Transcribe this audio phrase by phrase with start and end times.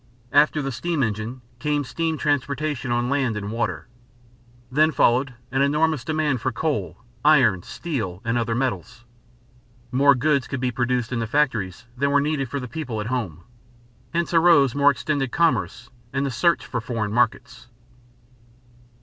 [0.33, 3.85] After the steam engine came steam transportation on land and water.
[4.71, 9.05] Then followed an enormous demand for coal, iron, steel, and other metals.
[9.91, 13.05] More goods could be produced in the factories than were needed for the people at
[13.13, 13.43] home.
[14.11, 17.67] Hence arose more extended commerce and the search for foreign markets.